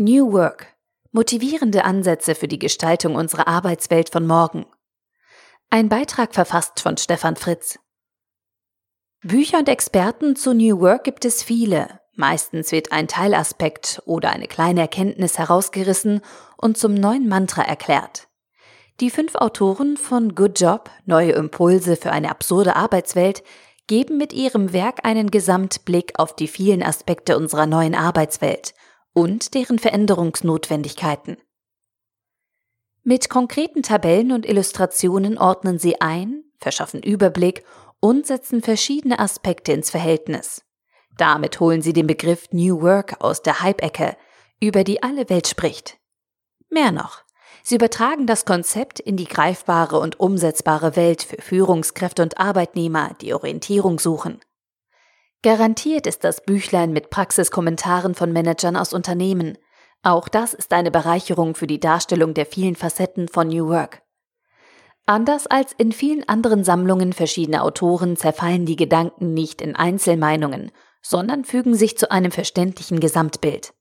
New 0.00 0.32
Work. 0.32 0.66
Motivierende 1.12 1.84
Ansätze 1.84 2.34
für 2.34 2.48
die 2.48 2.58
Gestaltung 2.58 3.16
unserer 3.16 3.46
Arbeitswelt 3.46 4.08
von 4.08 4.26
morgen. 4.26 4.64
Ein 5.68 5.90
Beitrag 5.90 6.32
verfasst 6.32 6.80
von 6.80 6.96
Stefan 6.96 7.36
Fritz. 7.36 7.78
Bücher 9.20 9.58
und 9.58 9.68
Experten 9.68 10.36
zu 10.36 10.54
New 10.54 10.80
Work 10.80 11.04
gibt 11.04 11.26
es 11.26 11.42
viele. 11.42 12.00
Meistens 12.14 12.72
wird 12.72 12.92
ein 12.92 13.08
Teilaspekt 13.08 14.00
oder 14.06 14.30
eine 14.30 14.46
kleine 14.46 14.80
Erkenntnis 14.80 15.36
herausgerissen 15.36 16.22
und 16.56 16.78
zum 16.78 16.94
neuen 16.94 17.28
Mantra 17.28 17.60
erklärt. 17.60 18.28
Die 19.00 19.10
fünf 19.10 19.34
Autoren 19.34 19.98
von 19.98 20.34
Good 20.34 20.60
Job, 20.60 20.88
neue 21.04 21.32
Impulse 21.32 21.96
für 21.96 22.10
eine 22.10 22.30
absurde 22.30 22.74
Arbeitswelt, 22.74 23.42
geben 23.86 24.16
mit 24.16 24.32
ihrem 24.32 24.72
Werk 24.72 25.00
einen 25.04 25.30
Gesamtblick 25.30 26.18
auf 26.18 26.34
die 26.34 26.48
vielen 26.48 26.82
Aspekte 26.82 27.36
unserer 27.36 27.66
neuen 27.66 27.94
Arbeitswelt 27.94 28.72
und 29.12 29.54
deren 29.54 29.78
Veränderungsnotwendigkeiten. 29.78 31.36
Mit 33.02 33.30
konkreten 33.30 33.82
Tabellen 33.82 34.32
und 34.32 34.46
Illustrationen 34.46 35.38
ordnen 35.38 35.78
sie 35.78 36.00
ein, 36.00 36.44
verschaffen 36.58 37.02
Überblick 37.02 37.64
und 38.00 38.26
setzen 38.26 38.62
verschiedene 38.62 39.18
Aspekte 39.18 39.72
ins 39.72 39.90
Verhältnis. 39.90 40.62
Damit 41.16 41.60
holen 41.60 41.82
sie 41.82 41.92
den 41.92 42.06
Begriff 42.06 42.48
New 42.50 42.82
Work 42.82 43.16
aus 43.20 43.42
der 43.42 43.62
Hype-Ecke, 43.62 44.16
über 44.60 44.84
die 44.84 45.02
alle 45.02 45.28
Welt 45.28 45.48
spricht. 45.48 45.98
Mehr 46.68 46.92
noch, 46.92 47.24
sie 47.62 47.74
übertragen 47.76 48.26
das 48.26 48.44
Konzept 48.44 49.00
in 49.00 49.16
die 49.16 49.24
greifbare 49.24 49.98
und 49.98 50.20
umsetzbare 50.20 50.94
Welt 50.96 51.22
für 51.22 51.40
Führungskräfte 51.40 52.22
und 52.22 52.38
Arbeitnehmer, 52.38 53.16
die 53.20 53.34
Orientierung 53.34 53.98
suchen. 53.98 54.40
Garantiert 55.42 56.06
ist 56.06 56.22
das 56.22 56.42
Büchlein 56.42 56.92
mit 56.92 57.08
Praxiskommentaren 57.08 58.14
von 58.14 58.30
Managern 58.30 58.76
aus 58.76 58.92
Unternehmen. 58.92 59.56
Auch 60.02 60.28
das 60.28 60.52
ist 60.52 60.72
eine 60.74 60.90
Bereicherung 60.90 61.54
für 61.54 61.66
die 61.66 61.80
Darstellung 61.80 62.34
der 62.34 62.44
vielen 62.44 62.76
Facetten 62.76 63.26
von 63.26 63.48
New 63.48 63.68
Work. 63.68 64.02
Anders 65.06 65.46
als 65.46 65.72
in 65.72 65.92
vielen 65.92 66.28
anderen 66.28 66.62
Sammlungen 66.62 67.14
verschiedener 67.14 67.64
Autoren 67.64 68.16
zerfallen 68.16 68.66
die 68.66 68.76
Gedanken 68.76 69.32
nicht 69.32 69.62
in 69.62 69.74
Einzelmeinungen, 69.74 70.72
sondern 71.00 71.46
fügen 71.46 71.74
sich 71.74 71.96
zu 71.96 72.10
einem 72.10 72.32
verständlichen 72.32 73.00
Gesamtbild. 73.00 73.72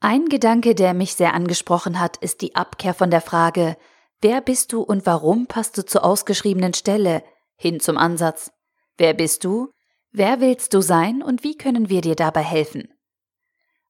Ein 0.00 0.30
Gedanke, 0.30 0.74
der 0.74 0.94
mich 0.94 1.14
sehr 1.14 1.34
angesprochen 1.34 2.00
hat, 2.00 2.16
ist 2.16 2.40
die 2.40 2.54
Abkehr 2.54 2.94
von 2.94 3.10
der 3.10 3.20
Frage, 3.20 3.76
wer 4.22 4.40
bist 4.40 4.72
du 4.72 4.80
und 4.80 5.04
warum 5.04 5.46
passt 5.46 5.76
du 5.76 5.84
zur 5.84 6.02
ausgeschriebenen 6.02 6.72
Stelle, 6.72 7.22
hin 7.56 7.78
zum 7.78 7.98
Ansatz, 7.98 8.52
wer 8.96 9.12
bist 9.12 9.44
du, 9.44 9.70
Wer 10.10 10.40
willst 10.40 10.72
du 10.74 10.80
sein 10.80 11.22
und 11.22 11.44
wie 11.44 11.56
können 11.56 11.90
wir 11.90 12.00
dir 12.00 12.14
dabei 12.14 12.42
helfen? 12.42 12.88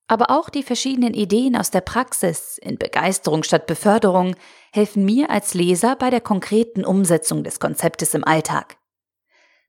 Aber 0.08 0.30
auch 0.30 0.48
die 0.48 0.62
verschiedenen 0.62 1.14
Ideen 1.14 1.54
aus 1.54 1.70
der 1.70 1.82
Praxis 1.82 2.58
in 2.58 2.78
Begeisterung 2.78 3.42
statt 3.42 3.66
Beförderung 3.66 4.34
helfen 4.72 5.04
mir 5.04 5.30
als 5.30 5.54
Leser 5.54 5.96
bei 5.96 6.10
der 6.10 6.22
konkreten 6.22 6.84
Umsetzung 6.84 7.44
des 7.44 7.60
Konzeptes 7.60 8.14
im 8.14 8.24
Alltag. 8.24 8.78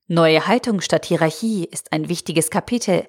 Neue 0.06 0.46
Haltung 0.46 0.80
statt 0.80 1.04
Hierarchie 1.04 1.66
ist 1.66 1.92
ein 1.92 2.08
wichtiges 2.08 2.50
Kapitel, 2.50 3.06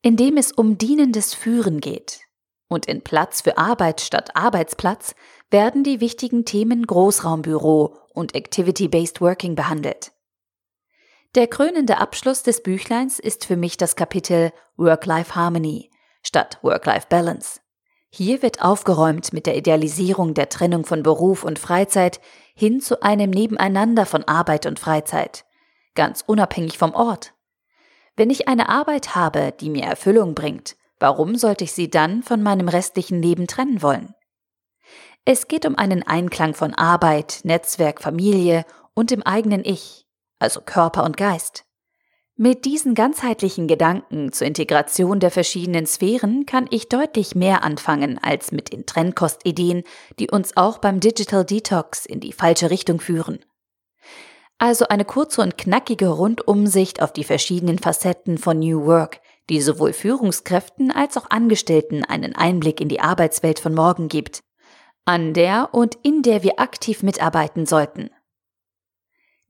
in 0.00 0.16
dem 0.16 0.36
es 0.36 0.50
um 0.50 0.78
dienendes 0.78 1.34
Führen 1.34 1.80
geht. 1.80 2.20
Und 2.68 2.86
in 2.86 3.02
Platz 3.02 3.42
für 3.42 3.58
Arbeit 3.58 4.00
statt 4.00 4.34
Arbeitsplatz 4.34 5.14
werden 5.50 5.84
die 5.84 6.00
wichtigen 6.00 6.46
Themen 6.46 6.86
Großraumbüro 6.86 7.96
und 8.14 8.34
Activity-Based 8.34 9.20
Working 9.20 9.54
behandelt. 9.54 10.11
Der 11.34 11.46
krönende 11.46 11.96
Abschluss 11.96 12.42
des 12.42 12.62
Büchleins 12.62 13.18
ist 13.18 13.46
für 13.46 13.56
mich 13.56 13.78
das 13.78 13.96
Kapitel 13.96 14.52
Work-Life 14.76 15.34
Harmony 15.34 15.88
statt 16.22 16.58
Work-Life 16.60 17.06
Balance. 17.08 17.60
Hier 18.10 18.42
wird 18.42 18.60
aufgeräumt 18.60 19.32
mit 19.32 19.46
der 19.46 19.56
Idealisierung 19.56 20.34
der 20.34 20.50
Trennung 20.50 20.84
von 20.84 21.02
Beruf 21.02 21.42
und 21.42 21.58
Freizeit 21.58 22.20
hin 22.54 22.82
zu 22.82 23.02
einem 23.02 23.30
Nebeneinander 23.30 24.04
von 24.04 24.24
Arbeit 24.24 24.66
und 24.66 24.78
Freizeit, 24.78 25.46
ganz 25.94 26.22
unabhängig 26.26 26.76
vom 26.76 26.92
Ort. 26.92 27.32
Wenn 28.14 28.28
ich 28.28 28.46
eine 28.46 28.68
Arbeit 28.68 29.14
habe, 29.14 29.54
die 29.58 29.70
mir 29.70 29.84
Erfüllung 29.84 30.34
bringt, 30.34 30.76
warum 30.98 31.36
sollte 31.36 31.64
ich 31.64 31.72
sie 31.72 31.88
dann 31.88 32.22
von 32.22 32.42
meinem 32.42 32.68
restlichen 32.68 33.22
Leben 33.22 33.46
trennen 33.46 33.80
wollen? 33.80 34.14
Es 35.24 35.48
geht 35.48 35.64
um 35.64 35.78
einen 35.78 36.02
Einklang 36.02 36.52
von 36.52 36.74
Arbeit, 36.74 37.40
Netzwerk, 37.44 38.02
Familie 38.02 38.66
und 38.92 39.10
dem 39.10 39.22
eigenen 39.22 39.64
Ich 39.64 40.06
also 40.42 40.60
Körper 40.60 41.04
und 41.04 41.16
Geist. 41.16 41.64
Mit 42.34 42.64
diesen 42.64 42.94
ganzheitlichen 42.94 43.68
Gedanken 43.68 44.32
zur 44.32 44.46
Integration 44.46 45.20
der 45.20 45.30
verschiedenen 45.30 45.86
Sphären 45.86 46.46
kann 46.46 46.66
ich 46.70 46.88
deutlich 46.88 47.34
mehr 47.34 47.62
anfangen 47.62 48.18
als 48.18 48.50
mit 48.50 48.72
den 48.72 48.84
Trendkostideen, 48.84 49.84
die 50.18 50.30
uns 50.30 50.56
auch 50.56 50.78
beim 50.78 50.98
Digital 50.98 51.44
Detox 51.44 52.04
in 52.04 52.20
die 52.20 52.32
falsche 52.32 52.70
Richtung 52.70 53.00
führen. 53.00 53.44
Also 54.58 54.88
eine 54.88 55.04
kurze 55.04 55.42
und 55.42 55.58
knackige 55.58 56.08
Rundumsicht 56.08 57.02
auf 57.02 57.12
die 57.12 57.24
verschiedenen 57.24 57.78
Facetten 57.78 58.38
von 58.38 58.58
New 58.58 58.86
Work, 58.86 59.20
die 59.50 59.60
sowohl 59.60 59.92
Führungskräften 59.92 60.90
als 60.90 61.16
auch 61.16 61.30
Angestellten 61.30 62.04
einen 62.04 62.34
Einblick 62.34 62.80
in 62.80 62.88
die 62.88 63.00
Arbeitswelt 63.00 63.58
von 63.58 63.74
morgen 63.74 64.08
gibt, 64.08 64.40
an 65.04 65.34
der 65.34 65.68
und 65.72 65.96
in 66.02 66.22
der 66.22 66.42
wir 66.42 66.58
aktiv 66.58 67.02
mitarbeiten 67.02 67.66
sollten. 67.66 68.10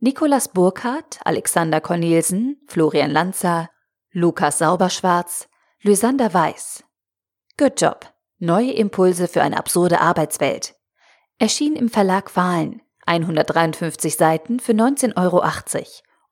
Nikolas 0.05 0.49
Burkhardt, 0.49 1.21
Alexander 1.25 1.81
Cornelsen, 1.81 2.61
Florian 2.67 3.13
Lanzer, 3.13 3.71
Lukas 4.11 4.59
Sauberschwarz, 4.59 5.49
Lysander 5.81 6.35
Weiß. 6.35 6.83
Good 7.57 7.81
Job. 7.81 8.13
Neue 8.41 8.73
Impulse 8.73 9.29
für 9.29 9.43
eine 9.43 9.57
absurde 9.57 10.01
Arbeitswelt. 10.01 10.75
Erschien 11.39 11.77
im 11.77 11.89
Verlag 11.89 12.35
Wahlen. 12.35 12.83
153 13.07 14.17
Seiten 14.17 14.59
für 14.59 14.73
19,80 14.73 15.17
Euro 15.23 15.45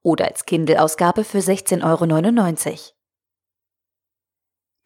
oder 0.02 0.24
als 0.24 0.46
Kindle-Ausgabe 0.46 1.22
für 1.22 1.38
16,99 1.38 2.66
Euro. 2.66 2.78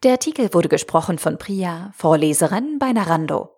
Der 0.03 0.11
Artikel 0.11 0.53
wurde 0.53 0.69
gesprochen 0.69 1.17
von 1.17 1.39
Priya, 1.39 1.91
Vorleserin 1.95 2.77
bei 2.77 2.93
Narando. 2.93 3.54